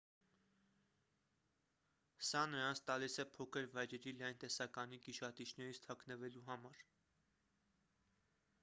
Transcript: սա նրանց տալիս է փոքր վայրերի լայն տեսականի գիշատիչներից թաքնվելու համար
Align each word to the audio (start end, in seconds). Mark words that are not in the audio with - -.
սա 2.29 2.41
նրանց 2.53 2.81
տալիս 2.87 3.19
է 3.25 3.27
փոքր 3.35 3.69
վայրերի 3.77 4.15
լայն 4.23 4.41
տեսականի 4.45 5.01
գիշատիչներից 5.05 5.83
թաքնվելու 5.87 6.47
համար 6.51 6.85